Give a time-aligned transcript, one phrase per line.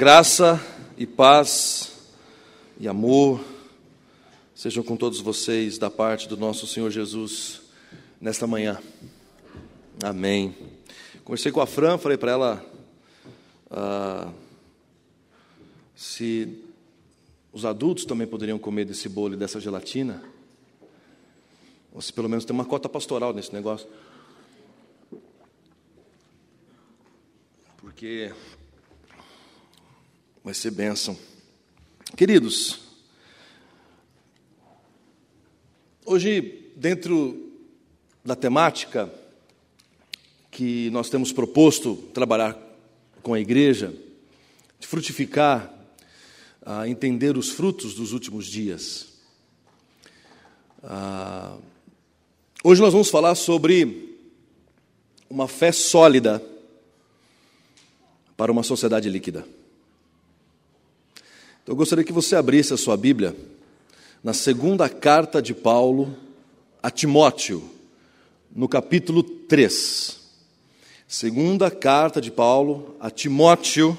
[0.00, 0.58] Graça
[0.96, 1.92] e paz
[2.78, 3.44] e amor
[4.54, 7.60] sejam com todos vocês da parte do nosso Senhor Jesus
[8.18, 8.80] nesta manhã.
[10.02, 10.56] Amém.
[11.22, 12.66] Conversei com a Fran, falei para ela
[13.70, 14.32] ah,
[15.94, 16.64] se
[17.52, 20.24] os adultos também poderiam comer desse bolo e dessa gelatina,
[21.92, 23.86] ou se pelo menos tem uma cota pastoral nesse negócio.
[27.76, 28.32] Porque
[30.50, 31.16] vai ser bênção.
[32.16, 32.80] Queridos,
[36.04, 37.52] hoje, dentro
[38.24, 39.08] da temática
[40.50, 42.58] que nós temos proposto trabalhar
[43.22, 43.94] com a igreja,
[44.80, 45.72] de frutificar,
[46.66, 49.06] a entender os frutos dos últimos dias.
[52.64, 54.18] Hoje nós vamos falar sobre
[55.30, 56.44] uma fé sólida
[58.36, 59.46] para uma sociedade líquida.
[61.62, 63.36] Então, eu gostaria que você abrisse a sua Bíblia
[64.24, 66.16] na segunda carta de Paulo
[66.82, 67.62] a Timóteo,
[68.50, 70.20] no capítulo 3.
[71.06, 73.96] Segunda carta de Paulo a Timóteo,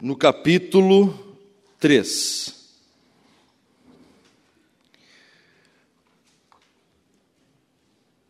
[0.00, 1.36] no capítulo
[1.80, 2.62] 3.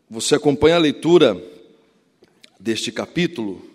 [0.09, 1.43] Você acompanha a leitura
[2.61, 3.72] deste capítulo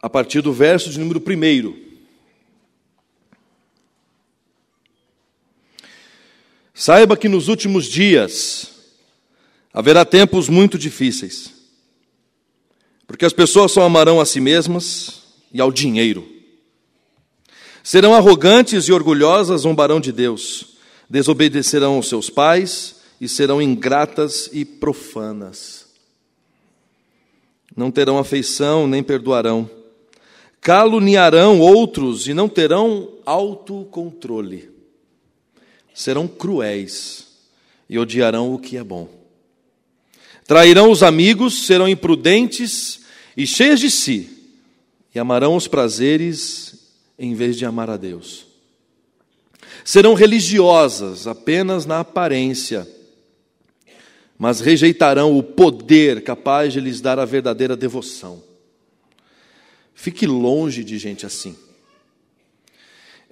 [0.00, 1.86] a partir do verso de número 1.
[6.74, 8.70] Saiba que nos últimos dias
[9.72, 11.52] haverá tempos muito difíceis,
[13.06, 16.26] porque as pessoas só amarão a si mesmas e ao dinheiro.
[17.82, 20.76] Serão arrogantes e orgulhosas, zombarão de Deus,
[21.08, 25.86] desobedecerão aos seus pais e serão ingratas e profanas.
[27.74, 29.70] Não terão afeição nem perdoarão
[30.66, 34.68] caluniarão outros e não terão autocontrole.
[35.94, 37.28] Serão cruéis
[37.88, 39.08] e odiarão o que é bom.
[40.44, 43.02] Trairão os amigos, serão imprudentes
[43.36, 44.28] e cheios de si,
[45.14, 46.74] e amarão os prazeres
[47.16, 48.44] em vez de amar a Deus.
[49.84, 52.88] Serão religiosas apenas na aparência,
[54.36, 58.45] mas rejeitarão o poder capaz de lhes dar a verdadeira devoção.
[59.96, 61.56] Fique longe de gente assim.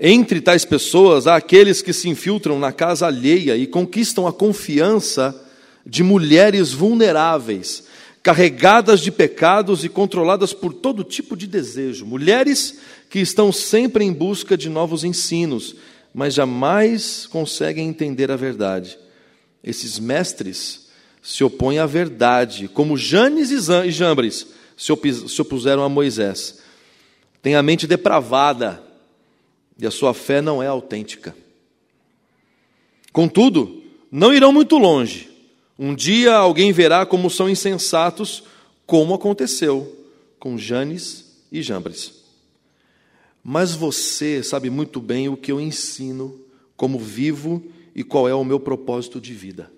[0.00, 5.40] Entre tais pessoas há aqueles que se infiltram na casa alheia e conquistam a confiança
[5.86, 7.84] de mulheres vulneráveis,
[8.22, 12.06] carregadas de pecados e controladas por todo tipo de desejo.
[12.06, 12.78] Mulheres
[13.10, 15.76] que estão sempre em busca de novos ensinos,
[16.14, 18.98] mas jamais conseguem entender a verdade.
[19.62, 20.86] Esses mestres
[21.22, 24.92] se opõem à verdade, como Janes e Jambres se
[25.40, 26.60] opuseram a Moisés.
[27.42, 28.82] Tem a mente depravada
[29.78, 31.36] e a sua fé não é autêntica.
[33.12, 35.30] Contudo, não irão muito longe.
[35.78, 38.44] Um dia alguém verá como são insensatos,
[38.86, 39.94] como aconteceu
[40.38, 42.22] com Janes e Jambres.
[43.42, 46.40] Mas você sabe muito bem o que eu ensino,
[46.76, 47.62] como vivo
[47.94, 49.70] e qual é o meu propósito de vida.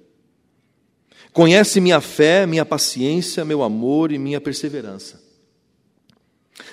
[1.36, 5.22] Conhece minha fé, minha paciência, meu amor e minha perseverança.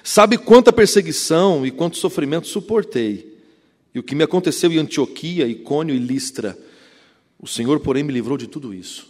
[0.01, 3.39] Sabe quanta perseguição e quanto sofrimento suportei,
[3.93, 6.57] e o que me aconteceu em Antioquia, Icônio e Listra.
[7.37, 9.05] O Senhor, porém, me livrou de tudo isso.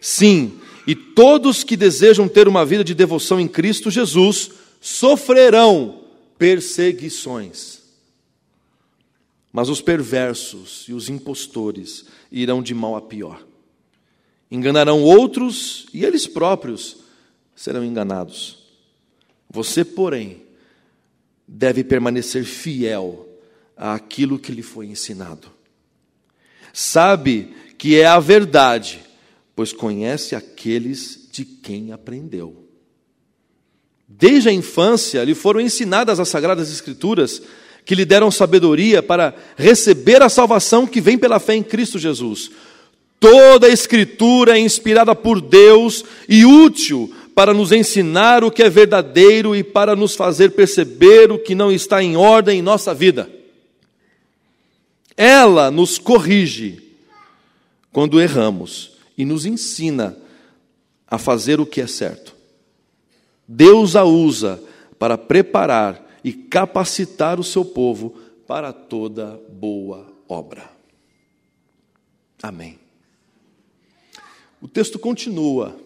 [0.00, 6.00] Sim, e todos que desejam ter uma vida de devoção em Cristo Jesus sofrerão
[6.36, 7.82] perseguições.
[9.52, 13.53] Mas os perversos e os impostores irão de mal a pior
[14.54, 16.98] enganarão outros e eles próprios
[17.56, 18.58] serão enganados.
[19.50, 20.42] Você, porém,
[21.46, 23.28] deve permanecer fiel
[23.76, 25.48] àquilo que lhe foi ensinado.
[26.72, 29.00] Sabe que é a verdade,
[29.54, 32.68] pois conhece aqueles de quem aprendeu.
[34.08, 37.42] Desde a infância lhe foram ensinadas as sagradas escrituras
[37.84, 42.50] que lhe deram sabedoria para receber a salvação que vem pela fé em Cristo Jesus.
[43.24, 48.68] Toda a Escritura é inspirada por Deus e útil para nos ensinar o que é
[48.68, 53.30] verdadeiro e para nos fazer perceber o que não está em ordem em nossa vida.
[55.16, 56.98] Ela nos corrige
[57.90, 60.18] quando erramos e nos ensina
[61.06, 62.36] a fazer o que é certo.
[63.48, 64.62] Deus a usa
[64.98, 70.70] para preparar e capacitar o seu povo para toda boa obra.
[72.42, 72.83] Amém.
[74.64, 75.78] O texto continua.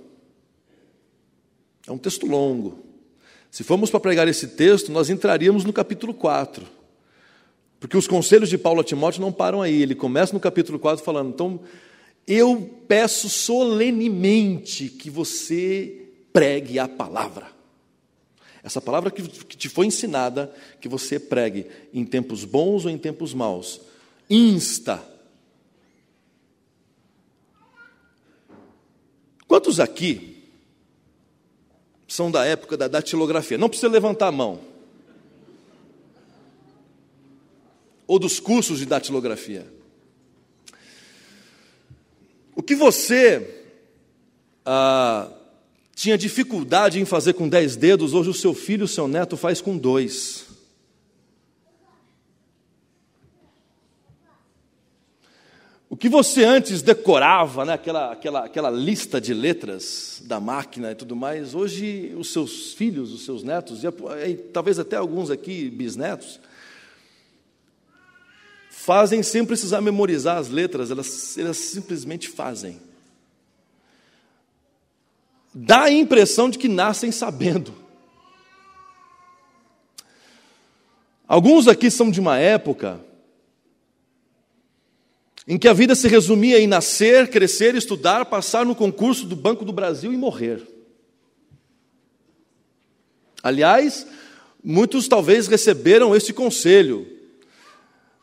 [1.85, 2.79] É um texto longo.
[3.51, 6.65] Se formos para pregar esse texto, nós entraríamos no capítulo 4.
[7.81, 9.83] Porque os conselhos de Paulo a Timóteo não param aí.
[9.83, 11.61] Ele começa no capítulo 4 falando: então,
[12.25, 17.49] eu peço solenemente que você pregue a palavra.
[18.63, 19.23] Essa palavra que
[19.57, 23.81] te foi ensinada, que você pregue em tempos bons ou em tempos maus.
[24.31, 25.03] Insta.
[29.49, 30.45] Quantos aqui
[32.06, 33.56] são da época da datilografia?
[33.56, 34.61] Não precisa levantar a mão.
[38.06, 39.67] Ou dos cursos de datilografia.
[42.55, 43.65] O que você
[44.67, 45.31] ah,
[45.95, 49.62] tinha dificuldade em fazer com dez dedos, hoje o seu filho, o seu neto faz
[49.62, 50.48] com dois.
[55.90, 60.94] O que você antes decorava, né, aquela, aquela, aquela lista de letras da máquina e
[60.94, 63.87] tudo mais, hoje os seus filhos, os seus netos, e,
[64.29, 66.38] e talvez até alguns aqui bisnetos,
[68.70, 72.81] fazem sem precisar memorizar as letras, elas, elas simplesmente fazem
[75.55, 77.75] dá a impressão de que nascem sabendo.
[81.26, 83.00] Alguns aqui são de uma época
[85.49, 89.65] em que a vida se resumia em nascer, crescer, estudar, passar no concurso do Banco
[89.65, 90.62] do Brasil e morrer.
[93.43, 94.06] Aliás,
[94.62, 97.06] muitos talvez receberam esse conselho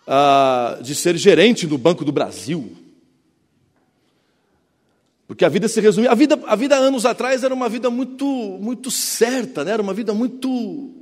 [0.06, 2.78] ah, de ser gerente do Banco do Brasil.
[5.28, 6.12] Porque a vida se resumia.
[6.12, 8.28] A vida, a vida anos atrás era uma vida muito,
[8.62, 9.72] muito certa, né?
[9.72, 10.48] era uma vida muito,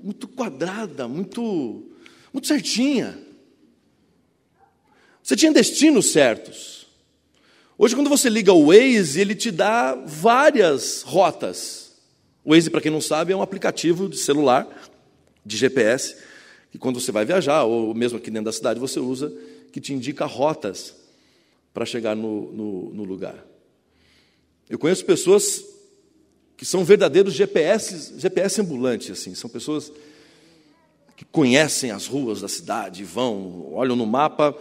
[0.02, 1.84] muito quadrada, muito,
[2.32, 3.33] muito certinha.
[5.24, 6.86] Você tinha destinos certos.
[7.78, 11.94] Hoje, quando você liga o Waze, ele te dá várias rotas.
[12.44, 14.68] O Waze, para quem não sabe, é um aplicativo de celular,
[15.46, 16.18] de GPS,
[16.72, 19.34] que quando você vai viajar, ou mesmo aqui dentro da cidade, você usa,
[19.72, 20.94] que te indica rotas
[21.74, 23.46] para chegar no, no, no lugar.
[24.70, 25.64] Eu conheço pessoas
[26.58, 29.92] que são verdadeiros GPS, GPS ambulantes, assim, são pessoas
[31.16, 34.56] que conhecem as ruas da cidade, vão, olham no mapa.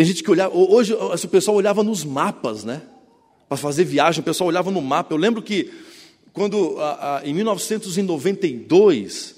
[0.00, 2.80] Tem gente que olhava, hoje o pessoal olhava nos mapas, né?
[3.46, 5.12] Para fazer viagem, o pessoal olhava no mapa.
[5.12, 5.70] Eu lembro que
[6.32, 6.78] quando
[7.22, 9.34] em 1992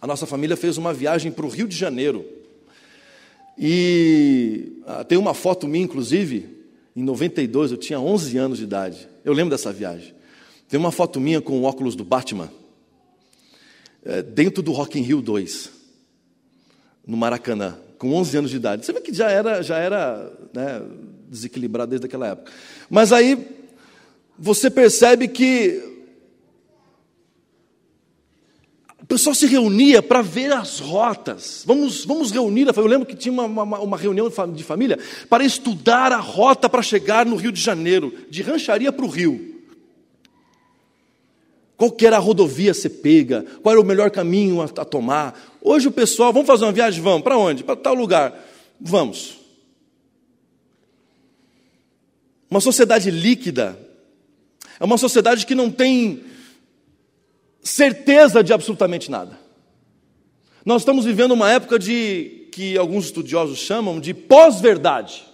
[0.00, 2.24] a nossa família fez uma viagem para o Rio de Janeiro.
[3.58, 6.48] E ah, tem uma foto minha, inclusive,
[6.96, 9.06] em 92, eu tinha 11 anos de idade.
[9.22, 10.14] Eu lembro dessa viagem.
[10.70, 12.50] Tem uma foto minha com o óculos do Batman,
[14.06, 15.70] é, dentro do Rock in Rio 2,
[17.06, 18.84] no Maracanã, com 11 anos de idade.
[18.84, 20.82] Você vê que já era, já era né,
[21.28, 22.50] desequilibrado desde aquela época.
[22.88, 23.46] Mas aí
[24.36, 25.90] você percebe que
[29.10, 31.64] pessoal se reunia para ver as rotas.
[31.66, 32.68] Vamos, vamos reunir.
[32.76, 36.80] Eu lembro que tinha uma, uma, uma reunião de família para estudar a rota para
[36.80, 39.49] chegar no Rio de Janeiro, de rancharia para o Rio.
[41.80, 43.42] Qual era a rodovia a ser pega?
[43.62, 45.56] Qual era o melhor caminho a, a tomar?
[45.62, 47.02] Hoje o pessoal, vamos fazer uma viagem?
[47.02, 47.22] Vamos.
[47.22, 47.64] Para onde?
[47.64, 48.38] Para tal lugar.
[48.78, 49.38] Vamos.
[52.50, 53.78] Uma sociedade líquida
[54.78, 56.22] é uma sociedade que não tem
[57.62, 59.38] certeza de absolutamente nada.
[60.62, 65.24] Nós estamos vivendo uma época de que alguns estudiosos chamam de pós-verdade.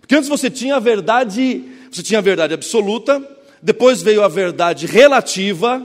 [0.00, 4.86] Porque antes você tinha a verdade, você tinha a verdade absoluta, depois veio a verdade
[4.86, 5.84] relativa,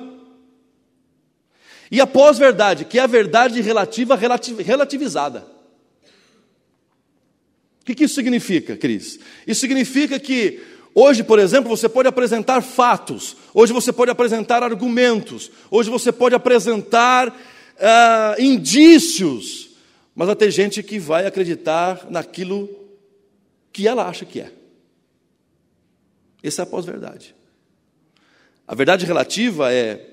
[1.91, 5.45] e a pós-verdade, que é a verdade relativa relativizada.
[7.81, 9.19] O que, que isso significa, Cris?
[9.45, 10.61] Isso significa que
[10.95, 16.35] Hoje, por exemplo, você pode apresentar fatos, hoje você pode apresentar argumentos, hoje você pode
[16.35, 19.71] apresentar uh, indícios,
[20.13, 22.69] mas vai ter gente que vai acreditar naquilo
[23.71, 24.51] que ela acha que é.
[26.43, 27.33] Essa é a pós-verdade.
[28.67, 30.09] A verdade relativa é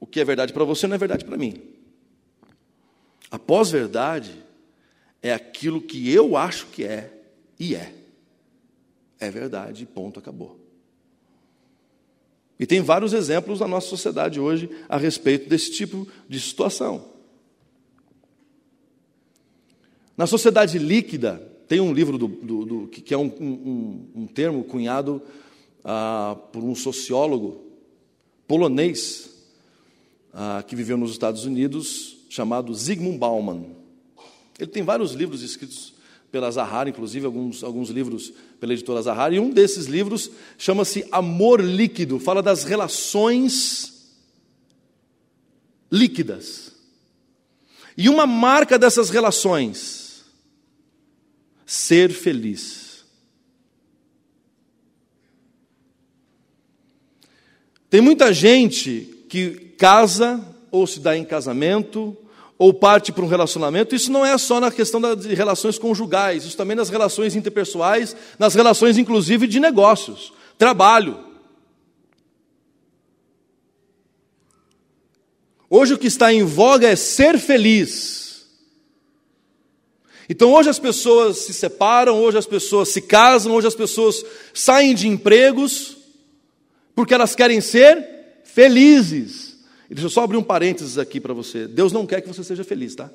[0.00, 1.60] o que é verdade para você não é verdade para mim.
[3.30, 4.42] A pós-verdade
[5.22, 7.12] é aquilo que eu acho que é
[7.58, 7.92] e é.
[9.18, 10.60] É verdade, ponto, acabou.
[12.58, 17.16] E tem vários exemplos na nossa sociedade hoje a respeito desse tipo de situação.
[20.16, 21.36] Na sociedade líquida,
[21.68, 25.20] tem um livro do, do, do que é um, um, um termo cunhado
[25.84, 27.65] ah, por um sociólogo
[28.46, 29.30] polonês
[30.32, 33.64] ah, que viveu nos Estados Unidos, chamado Zygmunt Bauman.
[34.58, 35.94] Ele tem vários livros escritos
[36.30, 41.60] pela Zahar, inclusive alguns, alguns livros pela editora Zahar, e um desses livros chama-se Amor
[41.60, 44.14] Líquido, fala das relações
[45.90, 46.72] líquidas.
[47.96, 50.24] E uma marca dessas relações,
[51.64, 52.85] ser feliz.
[57.88, 60.40] Tem muita gente que casa
[60.70, 62.16] ou se dá em casamento
[62.58, 66.56] ou parte para um relacionamento, isso não é só na questão de relações conjugais, isso
[66.56, 71.26] também nas relações interpessoais, nas relações inclusive de negócios, trabalho.
[75.68, 78.46] Hoje o que está em voga é ser feliz.
[80.28, 84.24] Então hoje as pessoas se separam, hoje as pessoas se casam, hoje as pessoas
[84.54, 85.95] saem de empregos,
[86.96, 89.58] porque elas querem ser felizes.
[89.88, 91.68] E deixa eu só abrir um parênteses aqui para você.
[91.68, 93.12] Deus não quer que você seja feliz, tá?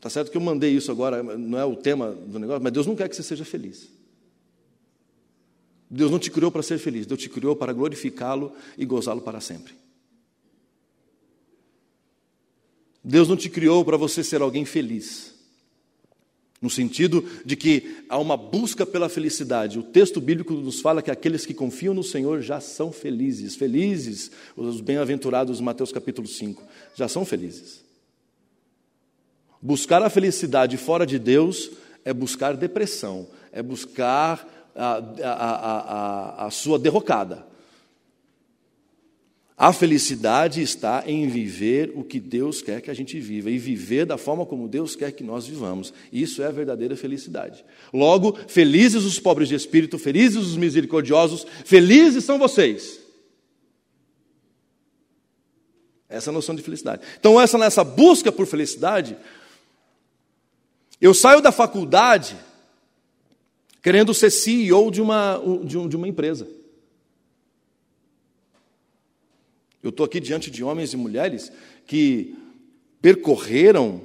[0.00, 2.86] Tá certo que eu mandei isso agora, não é o tema do negócio, mas Deus
[2.86, 3.88] não quer que você seja feliz.
[5.88, 9.40] Deus não te criou para ser feliz, Deus te criou para glorificá-lo e gozá-lo para
[9.40, 9.74] sempre.
[13.02, 15.33] Deus não te criou para você ser alguém feliz
[16.64, 19.78] no sentido de que há uma busca pela felicidade.
[19.78, 23.54] O texto bíblico nos fala que aqueles que confiam no Senhor já são felizes.
[23.54, 26.62] Felizes, os bem-aventurados, Mateus capítulo 5,
[26.94, 27.84] já são felizes.
[29.60, 31.70] Buscar a felicidade fora de Deus
[32.02, 37.46] é buscar depressão, é buscar a, a, a, a sua derrocada.
[39.56, 44.04] A felicidade está em viver o que Deus quer que a gente viva e viver
[44.04, 45.94] da forma como Deus quer que nós vivamos.
[46.12, 47.64] Isso é a verdadeira felicidade.
[47.92, 52.98] Logo, felizes os pobres de espírito, felizes os misericordiosos, felizes são vocês.
[56.08, 57.02] Essa é a noção de felicidade.
[57.18, 59.16] Então, essa nessa busca por felicidade,
[61.00, 62.36] eu saio da faculdade
[63.80, 66.63] querendo ser CEO de uma, de uma empresa.
[69.84, 71.52] Eu estou aqui diante de homens e mulheres
[71.86, 72.34] que
[73.02, 74.00] percorreram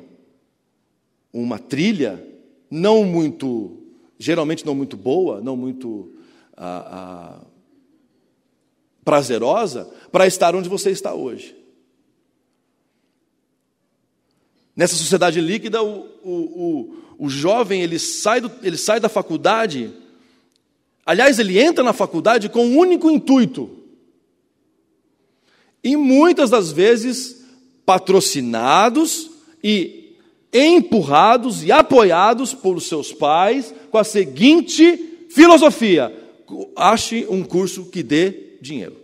[1.32, 2.22] uma trilha
[2.70, 3.82] não muito,
[4.18, 6.12] geralmente não muito boa, não muito
[6.58, 7.46] ah, ah,
[9.06, 11.56] prazerosa, para estar onde você está hoje.
[14.76, 19.94] Nessa sociedade líquida, o, o, o, o jovem ele sai, do, ele sai da faculdade,
[21.06, 23.79] aliás, ele entra na faculdade com um único intuito:
[25.84, 27.46] e muitas das vezes
[27.86, 29.30] patrocinados
[29.64, 30.18] e
[30.54, 36.14] empurrados e apoiados por seus pais com a seguinte filosofia:
[36.76, 38.98] ache um curso que dê dinheiro.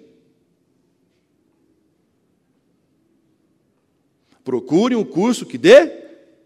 [4.44, 5.92] Procure um curso que dê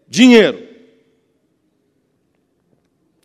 [0.08, 0.66] dinheiro.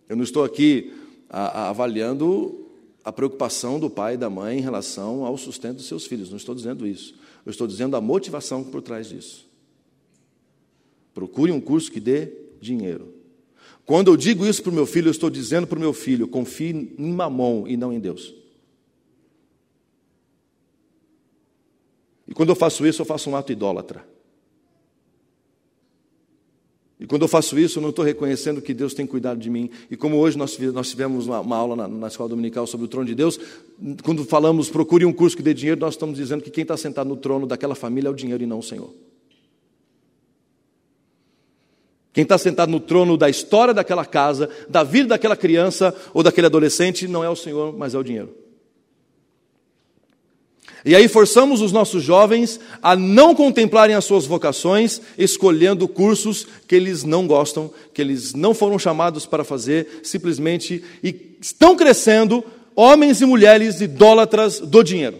[0.09, 0.93] Eu não estou aqui
[1.29, 2.64] avaliando
[3.05, 6.31] a preocupação do pai e da mãe em relação ao sustento dos seus filhos.
[6.31, 7.13] Não estou dizendo isso.
[7.45, 9.47] Eu estou dizendo a motivação por trás disso.
[11.13, 13.13] Procure um curso que dê dinheiro.
[13.85, 16.27] Quando eu digo isso para o meu filho, eu estou dizendo para o meu filho:
[16.27, 18.33] confie em mamão e não em Deus.
[22.27, 24.14] E quando eu faço isso, eu faço um ato idólatra.
[27.05, 29.69] E quando eu faço isso, eu não estou reconhecendo que Deus tem cuidado de mim.
[29.91, 32.87] E como hoje nós, nós tivemos uma, uma aula na, na, escola dominical sobre o
[32.87, 33.39] trono de Deus,
[34.03, 37.07] quando falamos procure um curso que dê dinheiro, nós estamos dizendo que quem está sentado
[37.07, 38.89] no trono daquela família é o dinheiro e não o Senhor.
[42.11, 46.47] Quem está sentado no trono da história daquela casa, da vida daquela criança ou daquele
[46.47, 48.33] adolescente, não é o Senhor, mas é o dinheiro.
[50.85, 56.75] E aí forçamos os nossos jovens a não contemplarem as suas vocações, escolhendo cursos que
[56.75, 62.43] eles não gostam, que eles não foram chamados para fazer, simplesmente, e estão crescendo
[62.75, 65.17] homens e mulheres idólatras do dinheiro.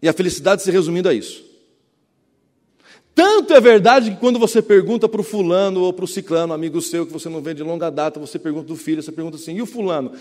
[0.00, 1.47] E a felicidade se resumindo a isso.
[3.18, 6.80] Tanto é verdade que quando você pergunta para o fulano ou para o ciclano, amigo
[6.80, 9.56] seu, que você não vê de longa data, você pergunta do filho, você pergunta assim,
[9.56, 10.12] e o fulano?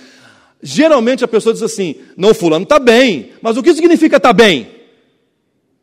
[0.64, 4.34] Geralmente a pessoa diz assim, não, o fulano está bem, mas o que significa está
[4.34, 4.68] bem?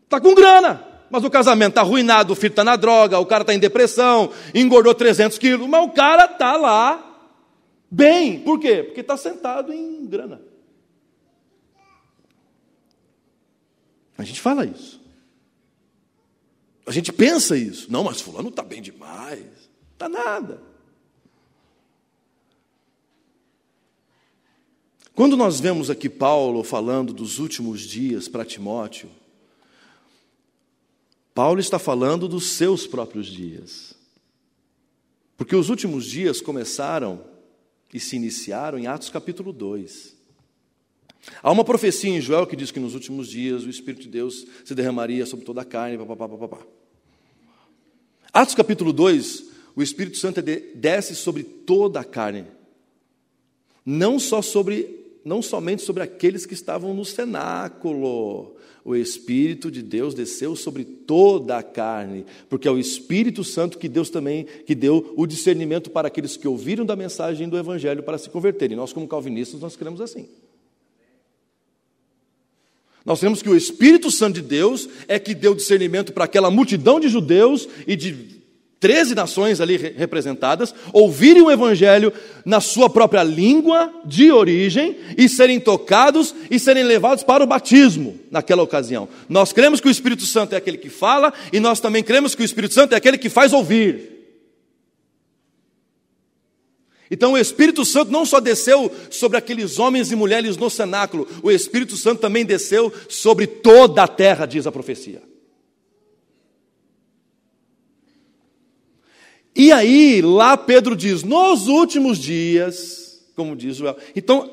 [0.02, 3.42] Está com grana, mas o casamento está arruinado, o filho está na droga, o cara
[3.42, 7.30] está em depressão, engordou 300 quilos, mas o cara está lá
[7.88, 8.40] bem.
[8.40, 8.83] Por quê?
[8.83, 10.42] Porque está sentado em grana.
[14.18, 15.03] A gente fala isso.
[16.86, 17.90] A gente pensa isso.
[17.90, 19.46] Não, mas fulano está bem demais.
[19.92, 20.60] Está nada.
[25.14, 29.08] Quando nós vemos aqui Paulo falando dos últimos dias para Timóteo,
[31.32, 33.94] Paulo está falando dos seus próprios dias.
[35.36, 37.24] Porque os últimos dias começaram
[37.92, 40.16] e se iniciaram em Atos capítulo 2.
[41.42, 44.46] Há uma profecia em Joel que diz que nos últimos dias o Espírito de Deus
[44.64, 45.98] se derramaria sobre toda a carne.
[48.32, 49.44] Atos capítulo 2,
[49.76, 52.44] o Espírito Santo desce sobre toda a carne.
[53.84, 58.54] Não só sobre não somente sobre aqueles que estavam no cenáculo.
[58.84, 63.88] O Espírito de Deus desceu sobre toda a carne, porque é o Espírito Santo que
[63.88, 68.18] Deus também que deu o discernimento para aqueles que ouviram da mensagem do Evangelho para
[68.18, 68.76] se converterem.
[68.76, 70.28] Nós, como calvinistas, nós cremos assim.
[73.04, 76.99] Nós temos que o Espírito Santo de Deus é que deu discernimento para aquela multidão
[76.99, 78.34] de judeus e de
[78.84, 82.12] 13 nações ali representadas, ouvirem o Evangelho
[82.44, 88.18] na sua própria língua de origem e serem tocados e serem levados para o batismo
[88.30, 89.08] naquela ocasião.
[89.26, 92.42] Nós cremos que o Espírito Santo é aquele que fala e nós também cremos que
[92.42, 94.13] o Espírito Santo é aquele que faz ouvir.
[97.11, 101.50] Então o Espírito Santo não só desceu sobre aqueles homens e mulheres no cenáculo, o
[101.50, 105.23] Espírito Santo também desceu sobre toda a terra, diz a profecia.
[109.54, 113.96] E aí, lá Pedro diz: nos últimos dias, como diz Joel.
[114.16, 114.50] Então,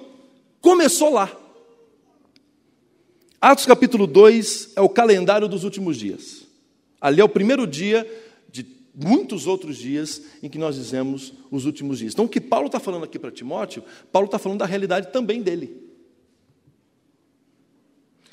[0.59, 1.35] começou lá.
[3.39, 6.45] Atos capítulo 2 é o calendário dos últimos dias.
[6.99, 8.07] Ali é o primeiro dia
[8.93, 12.13] muitos outros dias em que nós dizemos os últimos dias.
[12.13, 15.41] Então, o que Paulo está falando aqui para Timóteo, Paulo está falando da realidade também
[15.41, 15.89] dele.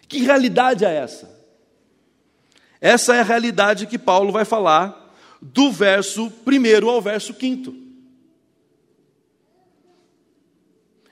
[0.09, 1.39] Que realidade é essa?
[2.81, 7.75] Essa é a realidade que Paulo vai falar do verso 1 ao verso 5.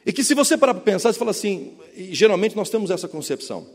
[0.05, 1.77] E que se você parar para pensar, você fala assim,
[2.11, 3.67] geralmente nós temos essa concepção.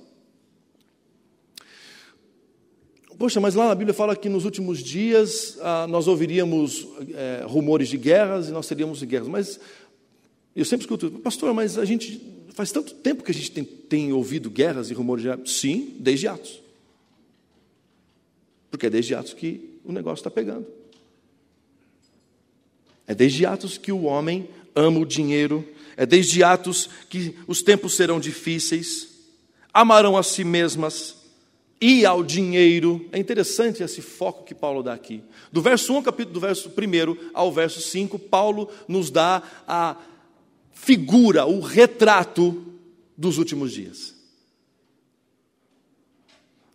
[3.21, 7.87] Poxa, mas lá na Bíblia fala que nos últimos dias ah, nós ouviríamos é, rumores
[7.87, 9.27] de guerras e nós teríamos guerras.
[9.27, 9.59] Mas
[10.55, 12.19] eu sempre escuto, pastor, mas a gente
[12.55, 15.51] faz tanto tempo que a gente tem, tem ouvido guerras e rumores de guerras.
[15.51, 16.63] Sim, desde Atos.
[18.71, 20.65] Porque é desde Atos que o negócio está pegando.
[23.05, 25.63] É desde Atos que o homem ama o dinheiro,
[25.95, 29.09] é desde Atos que os tempos serão difíceis,
[29.71, 31.20] amarão a si mesmas
[31.81, 33.03] e ao dinheiro.
[33.11, 35.23] É interessante esse foco que Paulo dá aqui.
[35.51, 39.95] Do verso 1, capítulo, do verso 1 ao verso 5, Paulo nos dá a
[40.71, 42.63] figura, o retrato
[43.17, 44.21] dos últimos dias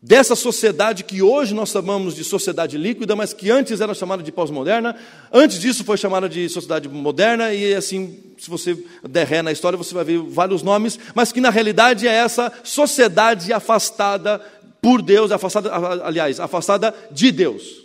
[0.06, 4.30] dessa sociedade que hoje nós chamamos de sociedade líquida, mas que antes era chamada de
[4.30, 4.94] pós-moderna.
[5.32, 9.76] Antes disso foi chamada de sociedade moderna, e assim, se você der ré na história,
[9.76, 14.40] você vai ver vários nomes, mas que na realidade é essa sociedade afastada
[14.86, 17.82] por Deus, afastada, aliás, afastada de Deus.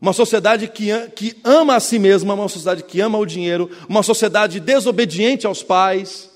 [0.00, 4.02] Uma sociedade que, que ama a si mesma, uma sociedade que ama o dinheiro, uma
[4.02, 6.30] sociedade desobediente aos pais,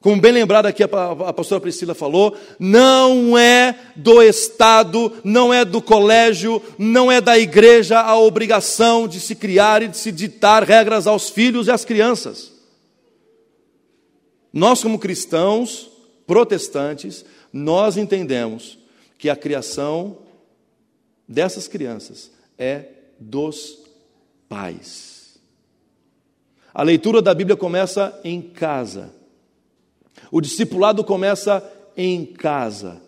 [0.00, 5.82] como bem lembrado aqui a pastora Priscila falou, não é do Estado, não é do
[5.82, 11.08] colégio, não é da igreja a obrigação de se criar e de se ditar regras
[11.08, 12.52] aos filhos e às crianças.
[14.52, 15.90] Nós, como cristãos
[16.26, 18.78] protestantes, nós entendemos
[19.18, 20.18] que a criação
[21.28, 22.86] dessas crianças é
[23.18, 23.78] dos
[24.48, 25.38] pais.
[26.74, 29.12] A leitura da Bíblia começa em casa.
[30.30, 31.62] O discipulado começa
[31.96, 33.02] em casa,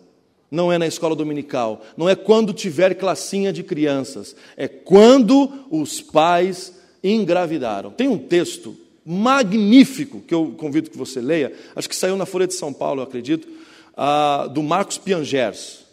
[0.51, 6.01] não é na escola dominical, não é quando tiver classinha de crianças, é quando os
[6.01, 7.91] pais engravidaram.
[7.91, 12.47] Tem um texto magnífico que eu convido que você leia, acho que saiu na Folha
[12.47, 13.47] de São Paulo, eu acredito,
[14.53, 15.85] do Marcos Piangers,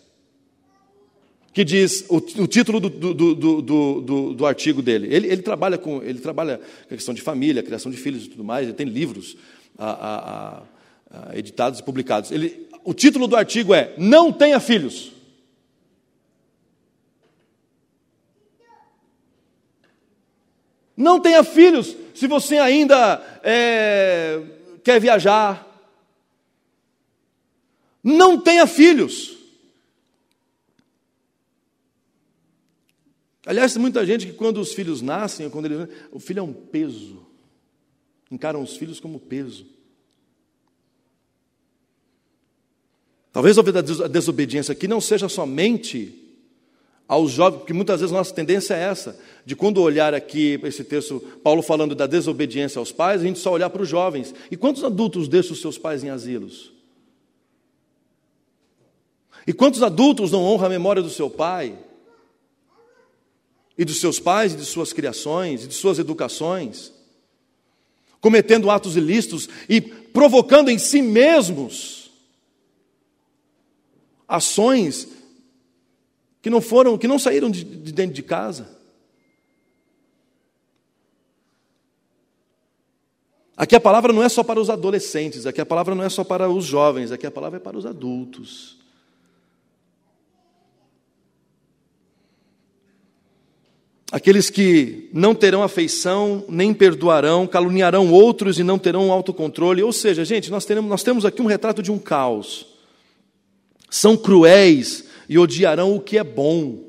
[1.52, 5.14] que diz o, o título do, do, do, do, artigo dele.
[5.14, 8.28] Ele, ele trabalha com ele trabalha com a questão de família, criação de filhos e
[8.28, 8.66] tudo mais.
[8.66, 9.36] Ele tem livros
[11.34, 12.30] editados e publicados.
[12.30, 15.11] Ele, o título do artigo é Não tenha filhos.
[20.96, 24.42] Não tenha filhos se você ainda é,
[24.84, 25.68] quer viajar.
[28.02, 29.36] Não tenha filhos.
[33.44, 37.26] Aliás, muita gente que quando os filhos nascem, quando eles, o filho é um peso.
[38.30, 39.66] Encaram os filhos como peso.
[43.32, 46.21] Talvez a desobediência aqui não seja somente
[47.12, 51.20] aos jovens, porque muitas vezes nossa tendência é essa, de quando olhar aqui esse texto,
[51.44, 54.34] Paulo falando da desobediência aos pais, a gente só olhar para os jovens.
[54.50, 56.72] E quantos adultos deixam os seus pais em asilos?
[59.46, 61.78] E quantos adultos não honram a memória do seu pai?
[63.76, 66.94] E dos seus pais, e de suas criações, e de suas educações?
[68.22, 72.10] Cometendo atos ilícitos e provocando em si mesmos
[74.26, 75.21] ações
[76.42, 78.68] que não foram, que não saíram de, de dentro de casa.
[83.56, 86.24] Aqui a palavra não é só para os adolescentes, aqui a palavra não é só
[86.24, 88.76] para os jovens, aqui a palavra é para os adultos.
[94.10, 99.82] Aqueles que não terão afeição, nem perdoarão, caluniarão outros e não terão autocontrole.
[99.82, 102.66] Ou seja, gente, nós, nós temos aqui um retrato de um caos.
[103.88, 106.84] São cruéis e odiarão o que é bom.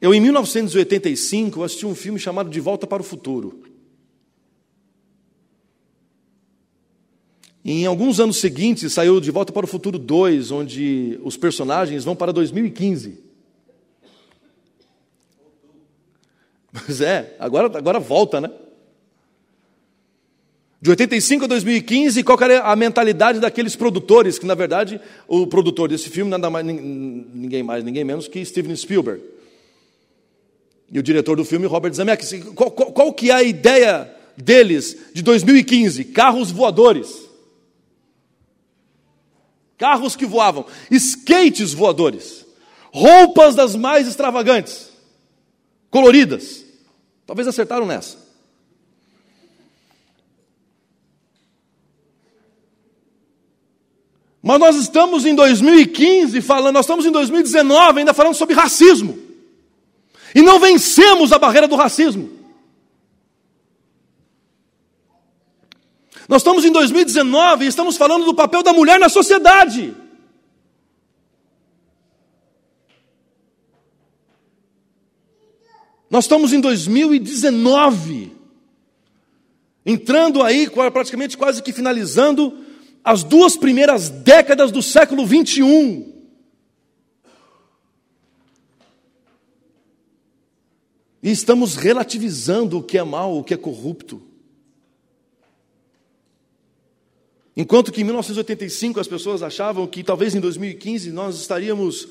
[0.00, 3.64] Eu, em 1985, assisti um filme chamado De Volta para o Futuro.
[7.64, 12.14] Em alguns anos seguintes, saiu De Volta para o Futuro 2, onde os personagens vão
[12.14, 13.18] para 2015.
[16.70, 18.48] Mas é, agora, agora volta, né?
[20.84, 25.88] De 85 a 2015, qual era a mentalidade daqueles produtores, que na verdade o produtor
[25.88, 29.22] desse filme nada mais ninguém mais, ninguém menos que Steven Spielberg.
[30.92, 32.44] E o diretor do filme, Robert Zemeckis.
[32.54, 36.04] Qual, qual, qual que é a ideia deles de 2015?
[36.04, 37.30] Carros voadores.
[39.78, 42.44] Carros que voavam, skates voadores,
[42.92, 44.90] roupas das mais extravagantes,
[45.90, 46.62] coloridas.
[47.26, 48.23] Talvez acertaram nessa.
[54.46, 59.18] Mas nós estamos em 2015 falando, nós estamos em 2019 ainda falando sobre racismo.
[60.34, 62.30] E não vencemos a barreira do racismo.
[66.28, 69.96] Nós estamos em 2019 e estamos falando do papel da mulher na sociedade.
[76.10, 78.30] Nós estamos em 2019,
[79.86, 82.63] entrando aí, praticamente quase que finalizando
[83.04, 86.14] as duas primeiras décadas do século 21.
[91.22, 94.22] E estamos relativizando o que é mal, o que é corrupto.
[97.56, 102.08] Enquanto que em 1985 as pessoas achavam que talvez em 2015 nós estaríamos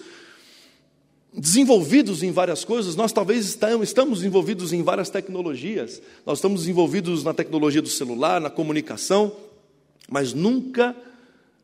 [1.33, 7.33] desenvolvidos em várias coisas, nós talvez estamos envolvidos em várias tecnologias, nós estamos envolvidos na
[7.33, 9.35] tecnologia do celular, na comunicação,
[10.09, 10.95] mas nunca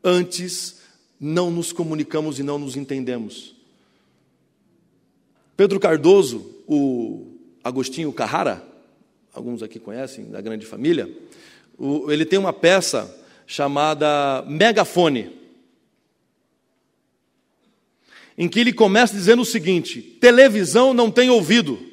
[0.02, 0.80] antes
[1.20, 3.54] não nos comunicamos e não nos entendemos.
[5.56, 7.26] Pedro Cardoso, o
[7.62, 8.66] Agostinho Carrara,
[9.32, 11.14] alguns aqui conhecem, da grande família,
[12.08, 13.14] ele tem uma peça
[13.46, 15.38] chamada Megafone,
[18.38, 21.89] em que ele começa dizendo o seguinte: televisão não tem ouvido.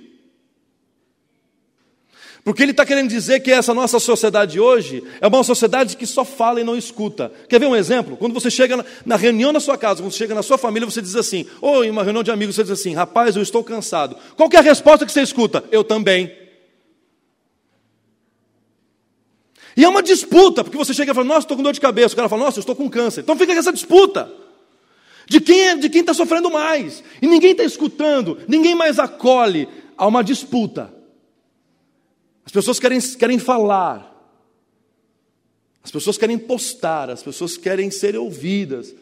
[2.48, 6.24] Porque ele está querendo dizer que essa nossa sociedade hoje é uma sociedade que só
[6.24, 7.30] fala e não escuta.
[7.50, 8.16] Quer ver um exemplo?
[8.16, 11.02] Quando você chega na reunião na sua casa, quando você chega na sua família, você
[11.02, 14.16] diz assim, ou em uma reunião de amigos, você diz assim, rapaz, eu estou cansado.
[14.38, 15.62] Qual é a resposta que você escuta?
[15.74, 16.34] Eu também.
[19.76, 22.14] E é uma disputa, porque você chega e fala, nossa, estou com dor de cabeça.
[22.14, 23.20] O cara fala, nossa, eu estou com câncer.
[23.24, 24.32] Então fica essa disputa.
[25.26, 27.04] De quem é, de quem está sofrendo mais.
[27.22, 29.68] E ninguém está escutando, ninguém mais acolhe.
[29.98, 30.96] Há uma disputa.
[32.48, 34.10] As pessoas querem, querem falar,
[35.84, 38.96] as pessoas querem postar, as pessoas querem ser ouvidas.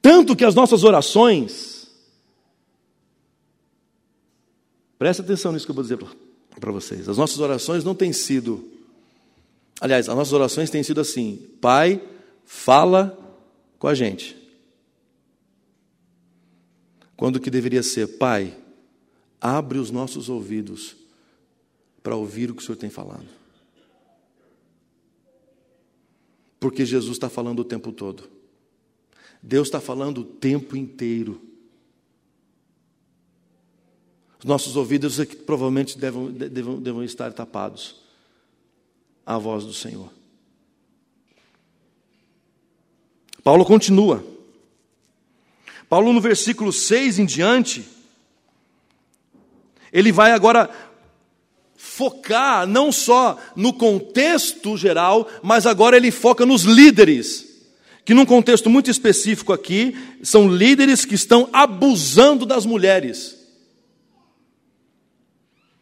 [0.00, 1.88] Tanto que as nossas orações,
[4.96, 5.98] presta atenção nisso que eu vou dizer
[6.60, 8.64] para vocês, as nossas orações não têm sido,
[9.80, 12.00] aliás, as nossas orações têm sido assim: Pai,
[12.44, 13.18] fala
[13.76, 14.36] com a gente.
[17.16, 18.56] Quando que deveria ser, Pai,
[19.40, 20.96] abre os nossos ouvidos
[22.02, 23.26] para ouvir o que o Senhor tem falado.
[26.58, 28.28] Porque Jesus está falando o tempo todo.
[29.42, 31.40] Deus está falando o tempo inteiro.
[34.38, 37.96] Os nossos ouvidos é que provavelmente devem, devem, devem estar tapados
[39.24, 40.12] à voz do Senhor.
[43.42, 44.24] Paulo continua.
[45.88, 47.84] Paulo, no versículo 6 em diante,
[49.92, 50.70] ele vai agora
[51.76, 57.48] focar não só no contexto geral, mas agora ele foca nos líderes
[58.08, 63.36] que num contexto muito específico aqui, são líderes que estão abusando das mulheres.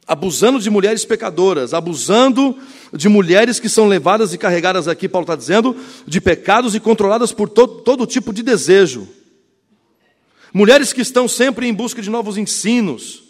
[0.05, 2.59] Abusando de mulheres pecadoras, abusando
[2.93, 7.31] de mulheres que são levadas e carregadas aqui, Paulo está dizendo, de pecados e controladas
[7.31, 9.07] por todo, todo tipo de desejo.
[10.53, 13.23] Mulheres que estão sempre em busca de novos ensinos.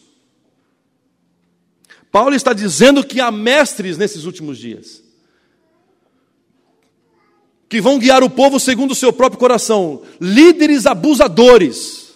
[2.17, 5.05] Paulo está dizendo que há mestres nesses últimos dias,
[7.69, 12.07] que vão guiar o povo segundo o seu próprio coração, líderes abusadores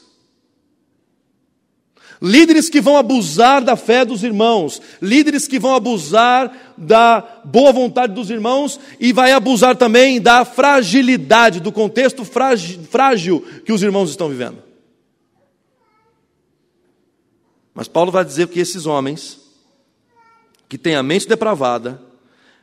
[2.23, 8.15] Líderes que vão abusar da fé dos irmãos, líderes que vão abusar da boa vontade
[8.15, 14.29] dos irmãos e vai abusar também da fragilidade, do contexto frágil que os irmãos estão
[14.29, 14.63] vivendo.
[17.75, 19.50] Mas Paulo vai dizer que esses homens,
[20.71, 22.01] que têm a mente depravada,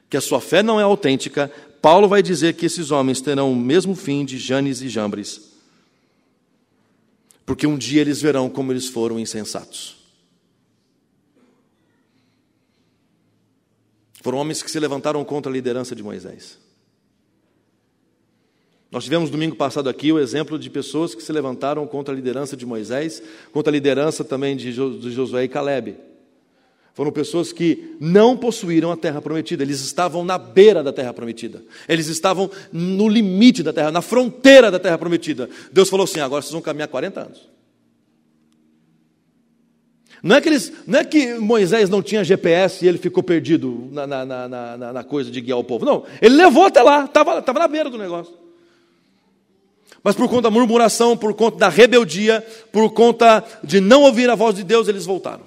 [0.10, 3.56] que a sua fé não é autêntica, Paulo vai dizer que esses homens terão o
[3.56, 5.48] mesmo fim de Janes e Jambres
[7.48, 9.96] porque um dia eles verão como eles foram insensatos.
[14.22, 16.60] Foram homens que se levantaram contra a liderança de Moisés.
[18.92, 22.58] Nós tivemos domingo passado aqui o exemplo de pessoas que se levantaram contra a liderança
[22.58, 25.96] de Moisés, contra a liderança também de Josué e Caleb.
[26.98, 31.62] Foram pessoas que não possuíram a terra prometida, eles estavam na beira da terra prometida,
[31.88, 35.48] eles estavam no limite da terra, na fronteira da terra prometida.
[35.72, 37.50] Deus falou assim: agora vocês vão caminhar 40 anos.
[40.24, 43.90] Não é, que eles, não é que Moisés não tinha GPS e ele ficou perdido
[43.92, 45.86] na, na, na, na coisa de guiar o povo.
[45.86, 48.34] Não, ele levou até lá, estava na beira do negócio.
[50.04, 54.34] Mas por conta da murmuração, por conta da rebeldia, por conta de não ouvir a
[54.34, 55.47] voz de Deus, eles voltaram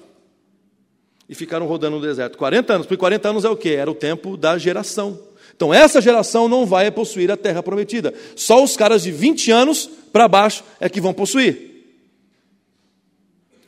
[1.31, 2.37] e ficaram rodando no deserto.
[2.37, 3.69] 40 anos, porque 40 anos é o que?
[3.69, 5.17] Era o tempo da geração.
[5.55, 8.13] Então essa geração não vai possuir a terra prometida.
[8.35, 11.71] Só os caras de 20 anos para baixo é que vão possuir.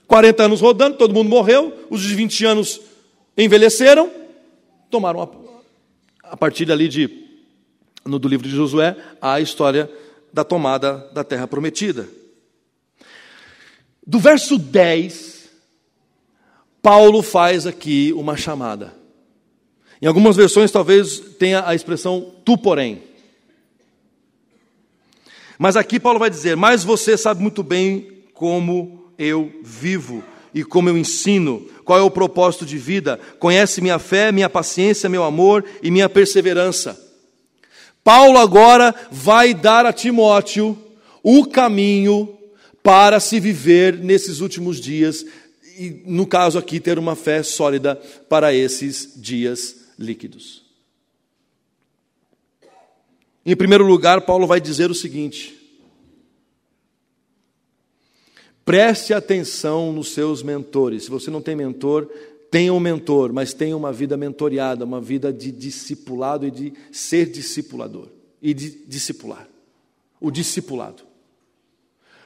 [0.08, 2.82] 40 anos rodando, todo mundo morreu, os de 20 anos
[3.38, 4.12] envelheceram,
[4.92, 7.10] tomaram a, a partir dali de,
[8.04, 9.90] no, do livro de Josué a história
[10.34, 12.10] da tomada da terra prometida.
[14.06, 15.33] Do verso 10
[16.84, 18.94] Paulo faz aqui uma chamada.
[20.02, 23.02] Em algumas versões, talvez tenha a expressão tu, porém.
[25.58, 30.22] Mas aqui Paulo vai dizer: Mas você sabe muito bem como eu vivo
[30.54, 35.08] e como eu ensino, qual é o propósito de vida, conhece minha fé, minha paciência,
[35.08, 37.00] meu amor e minha perseverança.
[38.04, 40.78] Paulo agora vai dar a Timóteo
[41.24, 42.38] o caminho
[42.84, 45.26] para se viver nesses últimos dias
[45.78, 47.96] e, no caso aqui, ter uma fé sólida
[48.30, 50.64] para esses dias líquidos.
[53.46, 55.58] Em primeiro lugar, Paulo vai dizer o seguinte:
[58.64, 61.04] preste atenção nos seus mentores.
[61.04, 62.10] Se você não tem mentor,
[62.50, 67.30] tenha um mentor, mas tenha uma vida mentoriada, uma vida de discipulado e de ser
[67.30, 68.08] discipulador
[68.42, 69.48] e de discipular.
[70.22, 71.04] O discipulado.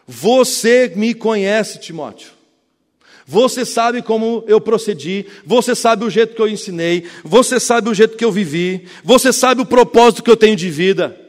[0.06, 2.37] Você me conhece, Timóteo.
[3.30, 7.94] Você sabe como eu procedi, você sabe o jeito que eu ensinei, você sabe o
[7.94, 11.20] jeito que eu vivi, você sabe o propósito que eu tenho de vida.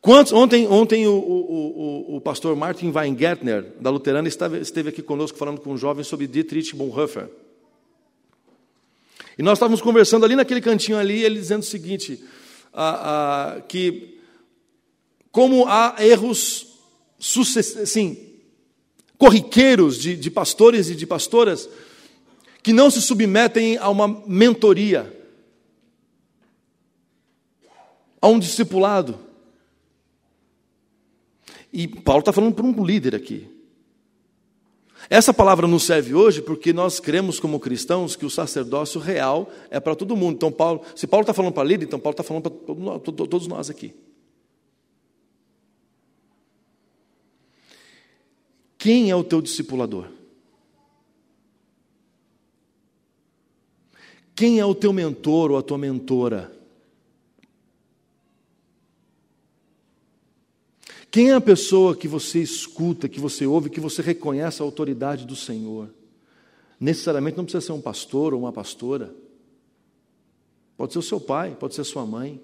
[0.00, 5.02] Quantos, ontem ontem o, o, o, o pastor Martin Weingärtner, da Luterana, esteve, esteve aqui
[5.02, 7.28] conosco falando com um jovem sobre Dietrich Bonhoeffer.
[9.36, 12.24] E nós estávamos conversando ali naquele cantinho ali, ele dizendo o seguinte,
[13.68, 14.18] que
[15.30, 16.78] como há erros
[17.82, 18.27] assim,
[19.18, 21.68] corriqueiros de, de pastores e de pastoras
[22.62, 25.12] que não se submetem a uma mentoria,
[28.20, 29.18] a um discipulado.
[31.72, 33.46] E Paulo está falando para um líder aqui.
[35.10, 39.80] Essa palavra nos serve hoje porque nós cremos como cristãos que o sacerdócio real é
[39.80, 40.34] para todo mundo.
[40.34, 43.70] Então, Paulo, se Paulo está falando para líder, então Paulo está falando para todos nós
[43.70, 43.94] aqui.
[48.78, 50.06] Quem é o teu discipulador?
[54.36, 56.56] Quem é o teu mentor ou a tua mentora?
[61.10, 65.26] Quem é a pessoa que você escuta, que você ouve, que você reconhece a autoridade
[65.26, 65.92] do Senhor?
[66.78, 69.12] Necessariamente não precisa ser um pastor ou uma pastora.
[70.76, 72.40] Pode ser o seu pai, pode ser a sua mãe.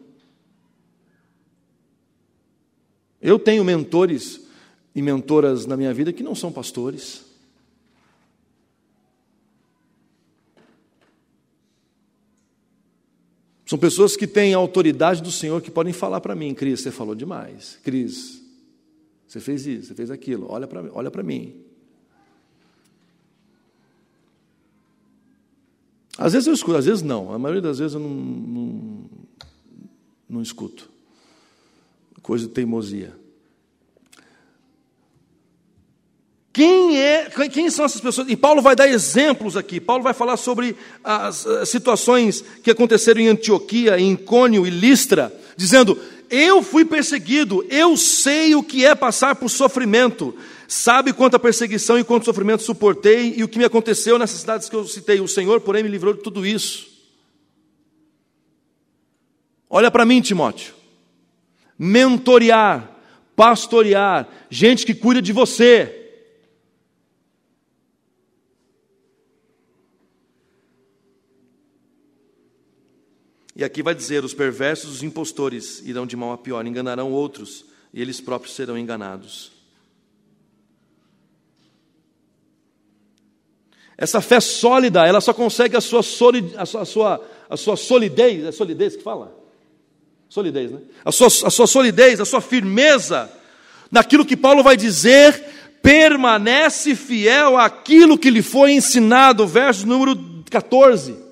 [3.20, 4.43] Eu tenho mentores
[4.94, 7.24] e mentoras na minha vida que não são pastores.
[13.66, 16.90] São pessoas que têm a autoridade do Senhor que podem falar para mim, Cris, você
[16.90, 17.78] falou demais.
[17.83, 18.42] Cris,
[19.26, 20.46] você fez isso, você fez aquilo.
[20.48, 21.64] Olha para olha para mim.
[26.16, 27.33] Às vezes eu escuto, às vezes não.
[27.33, 29.11] A maioria das vezes eu não, não,
[30.28, 30.88] não escuto.
[32.22, 33.23] Coisa de teimosia.
[36.55, 38.29] Quem é, quem são essas pessoas?
[38.31, 39.81] E Paulo vai dar exemplos aqui.
[39.81, 45.99] Paulo vai falar sobre as situações que aconteceram em Antioquia, em Cônio e Listra, dizendo:
[46.31, 50.33] Eu fui perseguido, eu sei o que é passar por sofrimento.
[50.69, 54.77] Sabe quanta perseguição e quanto sofrimento suportei e o que me aconteceu nessas cidades que
[54.77, 55.19] eu citei.
[55.19, 56.87] O Senhor, porém, me livrou de tudo isso.
[59.69, 60.73] Olha para mim, Timóteo.
[61.77, 62.93] Mentorear,
[63.35, 66.03] pastorear, gente que cuida de você
[73.57, 77.64] E aqui vai dizer: os perversos, os impostores irão de mal a pior, enganarão outros,
[77.93, 79.53] e eles próprios serão enganados.
[83.97, 87.77] Essa fé sólida, ela só consegue a sua, solid, a sua, a sua, a sua
[87.77, 89.33] solidez, é solidez que fala?
[90.29, 90.81] Solidez, né?
[91.05, 93.31] A sua, a sua solidez, a sua firmeza,
[93.93, 95.33] naquilo que Paulo vai dizer,
[95.81, 100.19] permanece fiel àquilo que lhe foi ensinado, verso número
[100.51, 101.23] 14.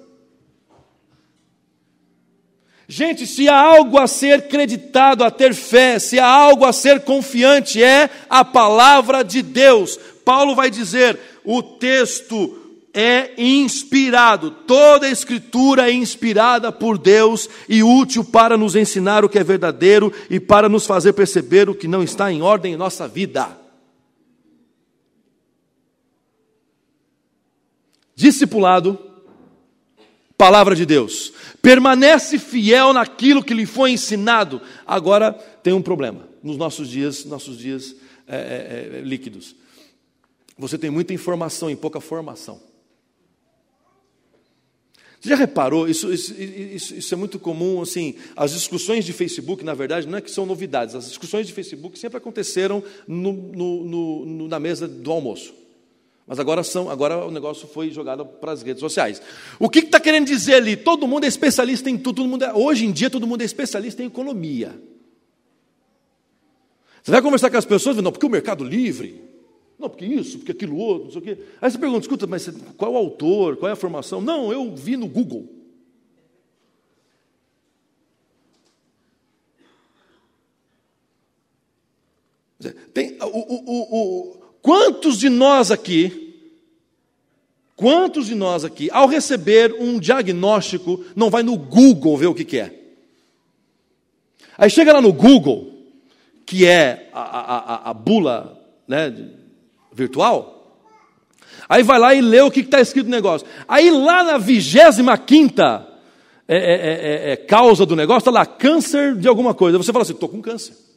[2.94, 7.00] Gente, se há algo a ser creditado, a ter fé, se há algo a ser
[7.00, 9.98] confiante, é a palavra de Deus.
[10.22, 12.54] Paulo vai dizer: o texto
[12.92, 19.28] é inspirado, toda a escritura é inspirada por Deus e útil para nos ensinar o
[19.30, 22.76] que é verdadeiro e para nos fazer perceber o que não está em ordem em
[22.76, 23.56] nossa vida.
[28.14, 29.11] Discipulado,
[30.42, 34.60] palavra de Deus permanece fiel naquilo que lhe foi ensinado.
[34.84, 37.94] Agora tem um problema nos nossos dias, nossos dias
[38.26, 39.54] é, é, é, líquidos.
[40.58, 42.60] Você tem muita informação e pouca formação.
[45.20, 45.88] Você já reparou?
[45.88, 50.18] Isso, isso, isso, isso, é muito comum, assim, as discussões de Facebook, na verdade, não
[50.18, 54.88] é que são novidades, as discussões de Facebook sempre aconteceram no, no, no, na mesa
[54.88, 55.61] do almoço.
[56.26, 59.20] Mas agora, são, agora o negócio foi jogado para as redes sociais.
[59.58, 60.76] O que está que querendo dizer ali?
[60.76, 62.16] Todo mundo é especialista em tudo.
[62.16, 64.80] Todo mundo é, hoje em dia, todo mundo é especialista em economia.
[67.02, 69.20] Você vai conversar com as pessoas, não, porque o mercado livre,
[69.76, 71.38] não, porque isso, porque aquilo outro, não sei o quê.
[71.60, 74.20] Aí você pergunta, escuta, mas qual é o autor, qual é a formação?
[74.20, 75.48] Não, eu vi no Google.
[82.94, 86.36] Tem, o, o, o, Quantos de nós aqui,
[87.74, 92.44] quantos de nós aqui, ao receber um diagnóstico, não vai no Google ver o que,
[92.44, 92.78] que é?
[94.56, 95.72] Aí chega lá no Google,
[96.46, 99.12] que é a, a, a, bula né,
[99.92, 100.78] virtual,
[101.68, 103.46] aí vai lá e lê o que está escrito no negócio.
[103.66, 105.88] Aí lá na vigésima quinta
[106.46, 109.78] é, é, é, é, causa do negócio, está lá, câncer de alguma coisa.
[109.78, 110.91] Você fala assim, estou com câncer.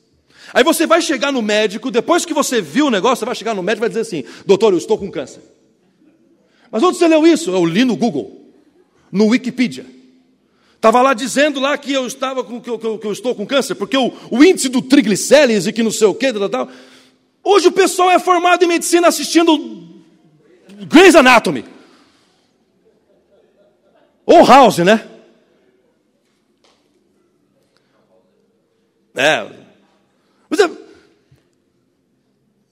[0.56, 3.54] Aí você vai chegar no médico, depois que você viu o negócio, você vai chegar
[3.54, 5.42] no médico e vai dizer assim: Doutor, eu estou com câncer.
[6.72, 7.52] Mas onde você leu isso?
[7.52, 8.54] Eu li no Google,
[9.12, 9.86] no Wikipedia.
[10.78, 13.36] Estava lá dizendo lá que eu estava com que eu, que eu, que eu estou
[13.36, 16.48] com câncer, porque o, o, índice do triglicérides e que não sei o que, tal,
[16.48, 16.70] tal.
[17.44, 19.60] Hoje o pessoal é formado em medicina assistindo
[20.88, 21.66] Grey's Anatomy.
[24.26, 25.06] Ou House, né?
[29.14, 29.65] É, é,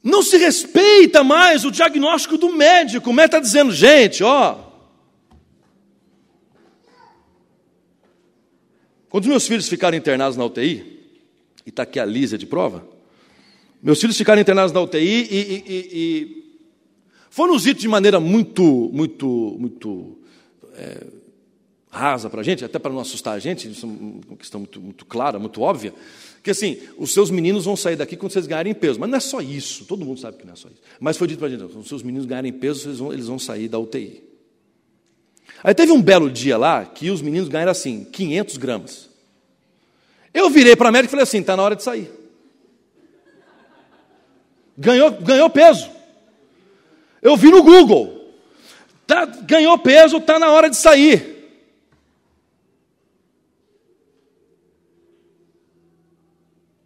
[0.03, 3.09] não se respeita mais o diagnóstico do médico.
[3.09, 4.59] O médico está dizendo, gente, ó.
[9.09, 10.99] Quando meus filhos ficaram internados na UTI,
[11.65, 12.85] e está aqui a Lísia de prova,
[13.81, 16.43] meus filhos ficaram internados na UTI e, e, e, e
[17.29, 20.17] foram ditos de maneira muito, muito, muito
[20.75, 21.07] é,
[21.89, 24.81] rasa para a gente, até para não assustar a gente, isso é uma questão muito,
[24.81, 25.93] muito clara, muito óbvia.
[26.43, 28.99] Porque assim, os seus meninos vão sair daqui quando vocês ganharem peso.
[28.99, 30.81] Mas não é só isso, todo mundo sabe que não é só isso.
[30.99, 33.39] Mas foi dito para a gente: os seus meninos ganharem peso, eles vão, eles vão
[33.39, 34.21] sair da UTI.
[35.63, 39.09] Aí teve um belo dia lá que os meninos ganharam assim, 500 gramas.
[40.33, 42.11] Eu virei para a médica e falei assim: está na hora de sair.
[44.77, 45.89] Ganhou, ganhou peso.
[47.21, 48.33] Eu vi no Google.
[49.07, 51.32] Tá, ganhou peso, está na hora de sair.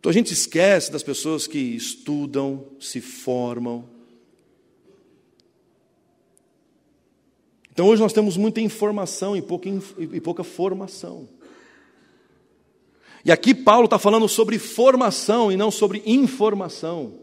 [0.08, 3.84] Então a gente esquece das pessoas que estudam, se formam.
[7.70, 11.28] Então hoje nós temos muita informação e pouca, e pouca formação.
[13.26, 17.16] E aqui Paulo está falando sobre formação e não sobre informação.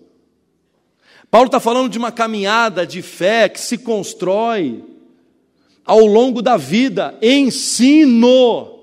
[1.30, 4.85] Paulo está falando de uma caminhada de fé que se constrói
[5.87, 8.73] ao longo da vida, ensino.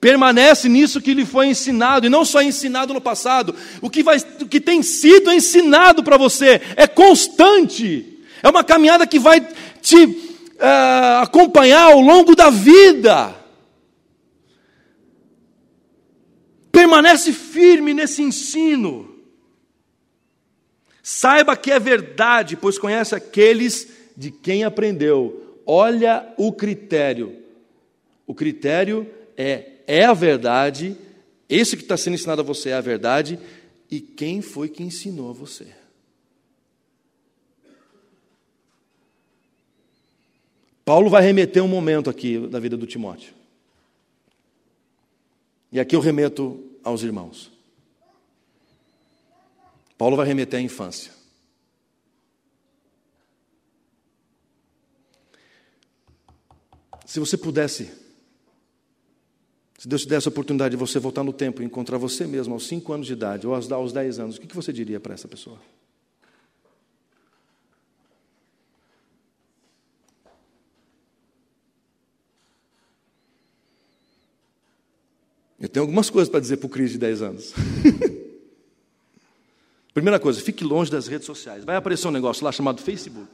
[0.00, 4.16] Permanece nisso que lhe foi ensinado, e não só ensinado no passado, o que, vai,
[4.40, 9.46] o que tem sido ensinado para você é constante, é uma caminhada que vai
[9.82, 13.34] te uh, acompanhar ao longo da vida.
[16.72, 19.16] Permanece firme nesse ensino.
[21.02, 25.60] Saiba que é verdade, pois conhece aqueles de quem aprendeu.
[25.66, 27.36] Olha o critério.
[28.26, 30.96] O critério é é a verdade,
[31.48, 33.40] esse que está sendo ensinado a você é a verdade,
[33.90, 35.74] e quem foi que ensinou a você?
[40.84, 43.34] Paulo vai remeter um momento aqui da vida do Timóteo.
[45.72, 47.50] E aqui eu remeto aos irmãos.
[49.98, 51.10] Paulo vai remeter à infância.
[57.04, 58.09] Se você pudesse
[59.80, 62.52] se Deus te desse a oportunidade de você voltar no tempo e encontrar você mesmo
[62.52, 65.14] aos 5 anos de idade ou aos, aos 10 anos, o que você diria para
[65.14, 65.58] essa pessoa?
[75.58, 77.54] Eu tenho algumas coisas para dizer para o Cris de 10 anos.
[79.94, 81.64] Primeira coisa, fique longe das redes sociais.
[81.64, 83.28] Vai aparecer um negócio lá chamado Facebook.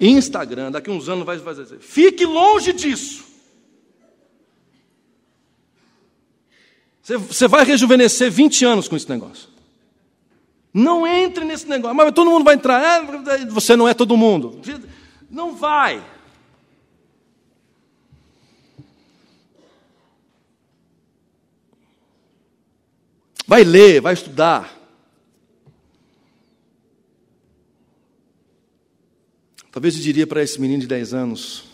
[0.00, 1.78] Instagram, daqui a uns anos vai fazer.
[1.78, 3.29] Fique longe disso.
[7.02, 9.48] Você vai rejuvenescer 20 anos com esse negócio.
[10.72, 11.96] Não entre nesse negócio.
[11.96, 12.80] Mas todo mundo vai entrar.
[12.82, 14.60] É, você não é todo mundo.
[15.28, 16.04] Não vai.
[23.46, 24.78] Vai ler, vai estudar.
[29.72, 31.64] Talvez eu diria para esse menino de 10 anos: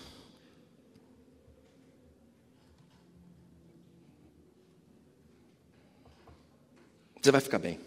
[7.27, 7.81] Você vai ficar bem.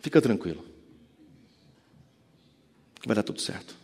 [0.00, 0.64] Fica tranquilo.
[3.06, 3.76] Vai dar tudo certo.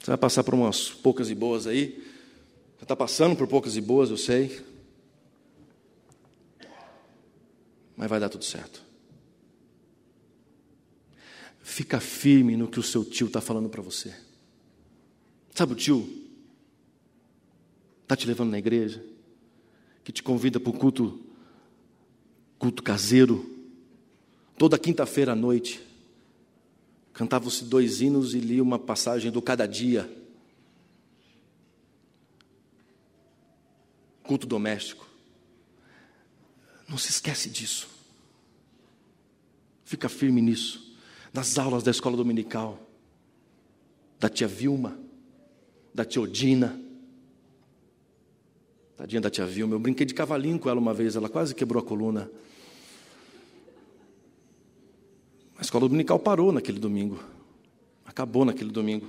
[0.00, 2.04] Você vai passar por umas poucas e boas aí.
[2.78, 4.60] Você está passando por poucas e boas, eu sei.
[7.96, 8.82] Mas vai dar tudo certo.
[11.60, 14.12] Fica firme no que o seu tio está falando para você.
[15.54, 16.28] Sabe o tio?
[18.02, 19.16] Está te levando na igreja?
[20.08, 21.20] Que te convida para o culto,
[22.58, 23.44] culto caseiro,
[24.56, 25.82] toda quinta-feira à noite.
[27.12, 30.10] Cantavam-se dois hinos e lia uma passagem do cada dia.
[34.22, 35.06] Culto doméstico.
[36.88, 37.86] Não se esquece disso.
[39.84, 40.96] Fica firme nisso.
[41.34, 42.80] Nas aulas da escola dominical,
[44.18, 44.98] da tia Vilma,
[45.92, 46.80] da tia Odina,
[48.98, 51.80] Tadinha da tia Vilma, eu brinquei de cavalinho com ela uma vez, ela quase quebrou
[51.80, 52.28] a coluna.
[55.56, 57.22] A escola dominical parou naquele domingo.
[58.04, 59.06] Acabou naquele domingo.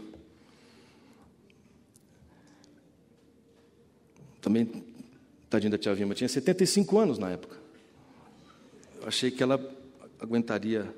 [4.40, 4.86] Também,
[5.50, 7.58] tadinha da tia Vilma, tinha 75 anos na época.
[9.02, 9.60] Eu achei que ela
[10.20, 10.94] aguentaria.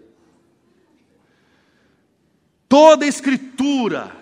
[2.67, 4.20] Toda a escritura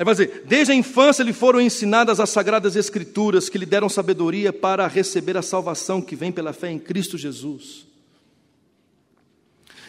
[0.00, 3.86] Aí vai dizer: desde a infância lhe foram ensinadas as sagradas escrituras que lhe deram
[3.86, 7.86] sabedoria para receber a salvação que vem pela fé em Cristo Jesus.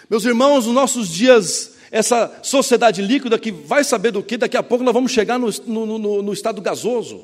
[0.10, 4.64] Meus irmãos, nos nossos dias, essa sociedade líquida que vai saber do que, daqui a
[4.64, 7.24] pouco nós vamos chegar no, no, no, no estado gasoso.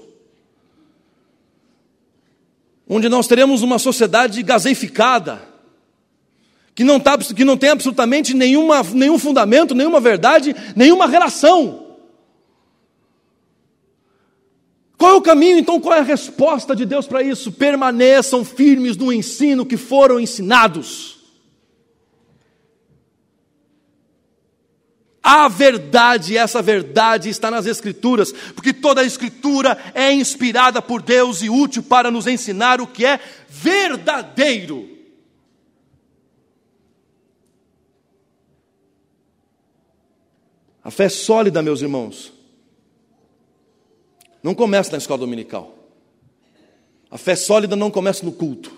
[2.88, 5.42] Onde nós teremos uma sociedade gaseificada,
[6.74, 11.87] que não, tá, que não tem absolutamente nenhuma, nenhum fundamento, nenhuma verdade, nenhuma relação.
[14.98, 15.80] Qual é o caminho, então?
[15.80, 17.52] Qual é a resposta de Deus para isso?
[17.52, 21.18] Permaneçam firmes no ensino que foram ensinados.
[25.22, 31.44] A verdade, essa verdade está nas Escrituras, porque toda a Escritura é inspirada por Deus
[31.44, 34.90] e útil para nos ensinar o que é verdadeiro.
[40.82, 42.32] A fé é sólida, meus irmãos,
[44.48, 45.78] não começa na escola dominical.
[47.12, 48.72] A fé sólida não começa no culto.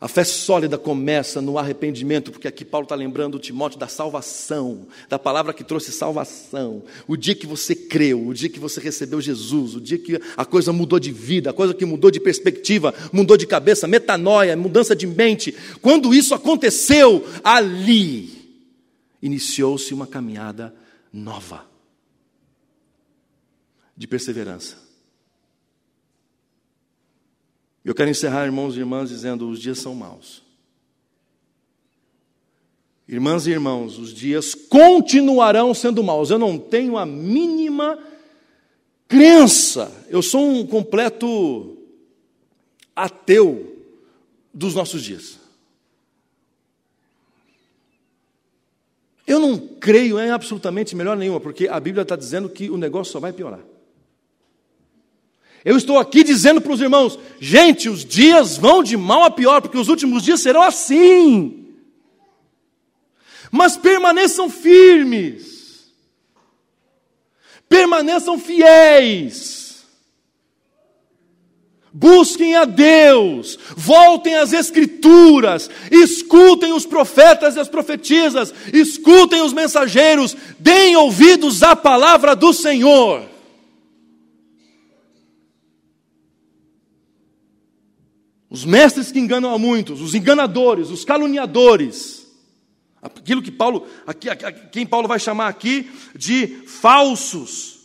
[0.00, 4.86] A fé sólida começa no arrependimento, porque aqui Paulo está lembrando o Timóteo da salvação,
[5.06, 6.82] da palavra que trouxe salvação.
[7.06, 10.46] O dia que você creu, o dia que você recebeu Jesus, o dia que a
[10.46, 14.96] coisa mudou de vida, a coisa que mudou de perspectiva, mudou de cabeça, metanoia, mudança
[14.96, 15.54] de mente.
[15.82, 18.56] Quando isso aconteceu, ali
[19.20, 20.74] iniciou-se uma caminhada
[21.12, 21.67] nova
[23.98, 24.78] de perseverança.
[27.84, 30.42] Eu quero encerrar, irmãos e irmãs, dizendo: os dias são maus.
[33.08, 36.30] Irmãs e irmãos, os dias continuarão sendo maus.
[36.30, 37.98] Eu não tenho a mínima
[39.08, 39.90] crença.
[40.08, 41.76] Eu sou um completo
[42.94, 43.84] ateu
[44.52, 45.38] dos nossos dias.
[49.26, 53.12] Eu não creio em absolutamente melhor nenhuma, porque a Bíblia está dizendo que o negócio
[53.12, 53.60] só vai piorar.
[55.64, 59.60] Eu estou aqui dizendo para os irmãos: gente, os dias vão de mal a pior,
[59.60, 61.66] porque os últimos dias serão assim.
[63.50, 65.92] Mas permaneçam firmes,
[67.68, 69.58] permaneçam fiéis.
[71.90, 80.36] Busquem a Deus, voltem às Escrituras, escutem os profetas e as profetisas, escutem os mensageiros,
[80.58, 83.27] deem ouvidos à palavra do Senhor.
[88.50, 92.26] Os mestres que enganam a muitos, os enganadores, os caluniadores.
[93.02, 94.28] Aquilo que Paulo, aqui,
[94.72, 97.78] quem Paulo vai chamar aqui de falsos,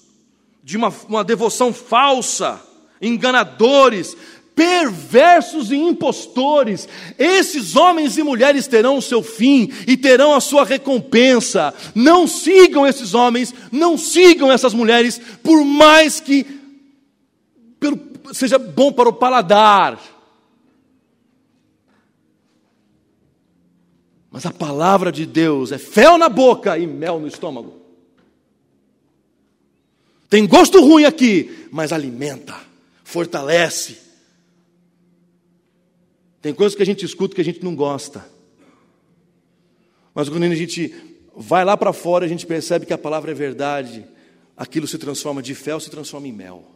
[0.63, 2.61] de uma, uma devoção falsa,
[3.01, 4.15] enganadores,
[4.55, 6.87] perversos e impostores.
[7.19, 11.73] Esses homens e mulheres terão o seu fim e terão a sua recompensa.
[11.93, 16.45] Não sigam esses homens, não sigam essas mulheres, por mais que
[18.31, 20.12] seja bom para o paladar
[24.33, 27.79] Mas a palavra de Deus é fel na boca e mel no estômago.
[30.27, 32.59] Tem gosto ruim aqui, mas alimenta,
[33.03, 33.99] fortalece.
[36.41, 38.27] Tem coisas que a gente escuta que a gente não gosta.
[40.15, 40.91] Mas quando a gente
[41.37, 44.03] vai lá para fora, a gente percebe que a palavra é verdade,
[44.57, 46.71] aquilo se transforma de fel, se transforma em mel.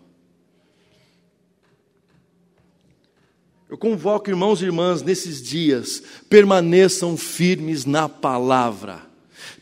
[3.70, 9.02] Eu convoco irmãos e irmãs nesses dias, permaneçam firmes na palavra,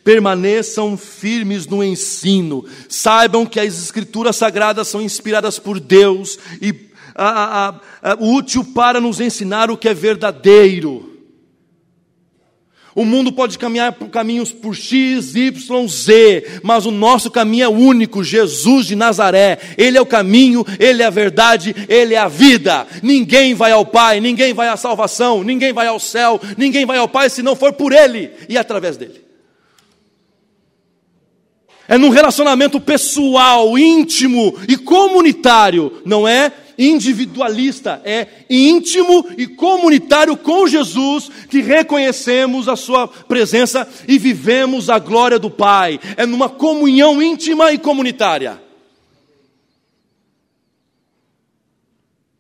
[0.04, 7.80] permaneçam firmes no ensino, saibam que as escrituras sagradas são inspiradas por Deus e a,
[8.04, 11.15] a, a, útil para nos ensinar o que é verdadeiro.
[12.96, 17.68] O mundo pode caminhar por caminhos por X, Y, Z, mas o nosso caminho é
[17.68, 19.60] único, Jesus de Nazaré.
[19.78, 22.88] Ele é o caminho, ele é a verdade, ele é a vida.
[23.04, 27.10] Ninguém vai ao Pai, ninguém vai à salvação, ninguém vai ao céu, ninguém vai ao
[27.10, 29.26] Pai se não for por ele e através dele.
[31.86, 40.68] É num relacionamento pessoal, íntimo e comunitário, não é individualista, é íntimo e comunitário com
[40.68, 46.00] Jesus que reconhecemos a Sua presença e vivemos a glória do Pai.
[46.18, 48.62] É numa comunhão íntima e comunitária.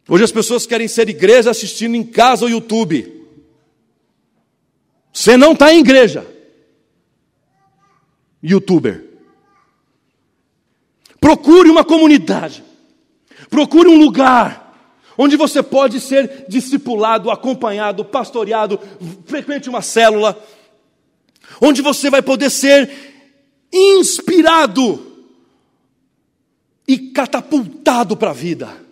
[0.08, 3.12] Hoje as pessoas querem ser igreja assistindo em casa ou YouTube.
[5.12, 6.28] Você não está em igreja.
[8.44, 9.04] Youtuber.
[11.20, 12.64] Procure uma comunidade.
[13.50, 14.66] Procure um lugar
[15.18, 18.80] onde você pode ser discipulado, acompanhado, pastoreado,
[19.26, 20.42] frequente uma célula,
[21.62, 22.90] onde você vai poder ser
[23.72, 25.14] inspirado
[26.88, 28.86] e catapultado para a vida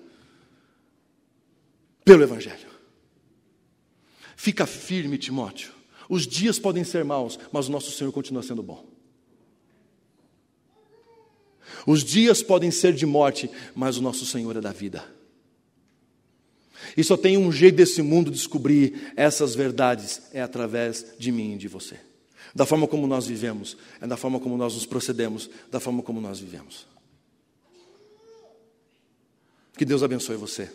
[2.04, 2.74] pelo Evangelho.
[4.36, 5.72] Fica firme, Timóteo.
[6.10, 8.93] Os dias podem ser maus, mas o nosso Senhor continua sendo bom.
[11.86, 15.04] Os dias podem ser de morte, mas o nosso Senhor é da vida.
[16.98, 21.58] E só tem um jeito desse mundo descobrir essas verdades: é através de mim e
[21.58, 21.98] de você.
[22.54, 26.22] Da forma como nós vivemos, é da forma como nós nos procedemos, da forma como
[26.22, 26.86] nós vivemos.
[29.76, 30.70] Que Deus abençoe você.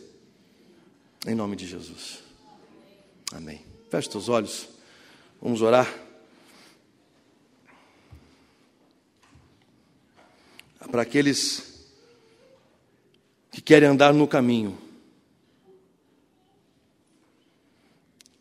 [1.26, 2.18] Em nome de Jesus.
[3.32, 3.60] Amém.
[3.90, 4.68] Feche os olhos.
[5.40, 6.07] Vamos orar.
[10.86, 11.86] Para aqueles
[13.50, 14.78] que querem andar no caminho.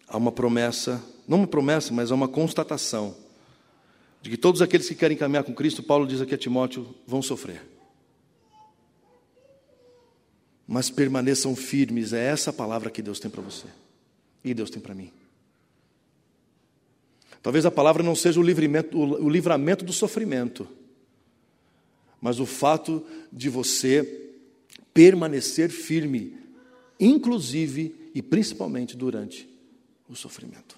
[0.08, 3.16] Há uma promessa, não uma promessa, mas há uma constatação
[4.22, 7.22] de que todos aqueles que querem caminhar com Cristo, Paulo diz aqui a Timóteo, vão
[7.22, 7.62] sofrer.
[10.68, 13.68] Mas permaneçam firmes, é essa a palavra que Deus tem para você.
[14.44, 15.12] que Deus tem para mim.
[17.42, 20.68] Talvez a palavra não seja o livramento, o livramento do sofrimento,
[22.22, 24.32] mas o fato de você
[24.94, 26.38] permanecer firme,
[27.00, 29.48] inclusive e principalmente durante
[30.10, 30.78] o sofrimento.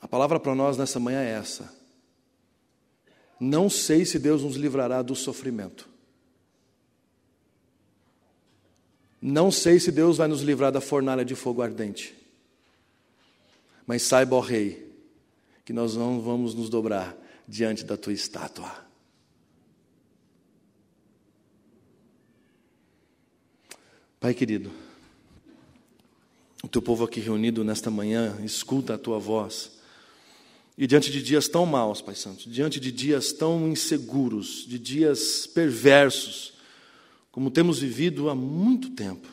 [0.00, 1.78] A palavra para nós nessa manhã é essa.
[3.38, 5.88] Não sei se Deus nos livrará do sofrimento.
[9.20, 12.14] Não sei se Deus vai nos livrar da fornalha de fogo ardente.
[13.86, 14.89] Mas saiba, ó Rei,
[15.64, 18.90] que nós não vamos nos dobrar diante da tua estátua.
[24.20, 24.70] Pai querido,
[26.62, 29.80] o teu povo aqui reunido nesta manhã escuta a tua voz.
[30.76, 35.46] E diante de dias tão maus, Pai Santo, diante de dias tão inseguros, de dias
[35.46, 36.52] perversos,
[37.32, 39.28] como temos vivido há muito tempo,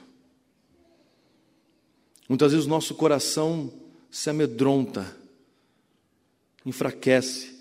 [2.27, 3.71] muitas vezes nosso coração
[4.09, 5.15] se amedronta,
[6.67, 7.55] enfraquece,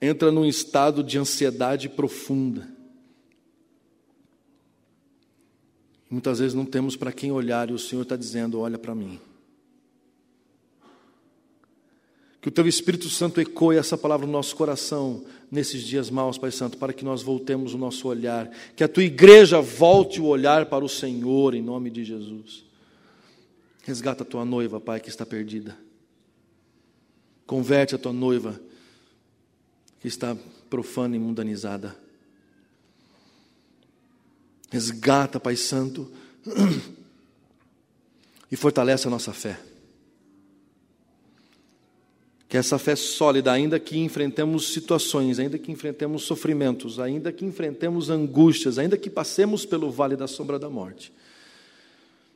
[0.00, 2.68] entra num estado de ansiedade profunda.
[6.08, 9.18] Muitas vezes não temos para quem olhar e o Senhor está dizendo: Olha para mim.
[12.40, 16.50] Que o Teu Espírito Santo ecoe essa palavra no nosso coração nesses dias maus, Pai
[16.50, 18.50] Santo, para que nós voltemos o nosso olhar.
[18.76, 22.64] Que a Tua igreja volte o olhar para o Senhor, em nome de Jesus.
[23.84, 25.76] Resgata a Tua noiva, Pai, que está perdida.
[27.52, 28.58] Converte a Tua noiva
[30.00, 30.34] que está
[30.70, 31.94] profana e mundanizada.
[34.70, 36.10] Resgata, Pai Santo,
[38.50, 39.60] e fortalece a nossa fé.
[42.48, 48.08] Que essa fé sólida, ainda que enfrentemos situações, ainda que enfrentemos sofrimentos, ainda que enfrentemos
[48.08, 51.12] angústias, ainda que passemos pelo vale da sombra da morte,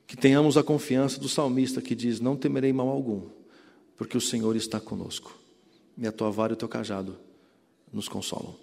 [0.06, 3.30] que tenhamos a confiança do salmista que diz: Não temerei mal algum,
[3.96, 5.36] porque o Senhor está conosco,
[5.96, 7.18] e a tua vara e o teu cajado
[7.92, 8.54] nos consolam.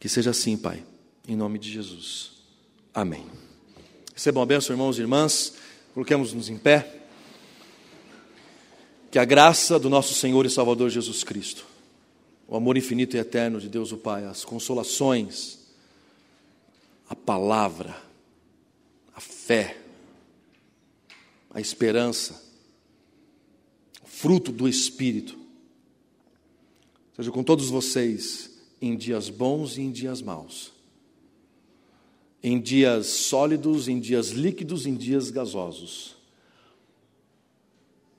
[0.00, 0.84] Que seja assim, Pai
[1.26, 2.32] em nome de Jesus.
[2.92, 3.26] Amém.
[4.14, 5.54] Recebam a bênção, irmãos e irmãs.
[5.94, 7.00] Coloquemos-nos em pé.
[9.10, 11.66] Que a graça do nosso Senhor e Salvador Jesus Cristo,
[12.48, 15.58] o amor infinito e eterno de Deus o Pai, as consolações,
[17.08, 17.94] a palavra,
[19.14, 19.76] a fé,
[21.52, 22.42] a esperança,
[24.22, 25.36] fruto do Espírito,
[27.14, 28.50] seja com todos vocês
[28.80, 30.72] em dias bons e em dias maus
[32.42, 36.16] em dias sólidos, em dias líquidos, em dias gasosos.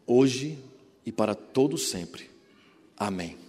[0.07, 0.57] Hoje
[1.05, 2.29] e para todo sempre.
[2.95, 3.42] Amém.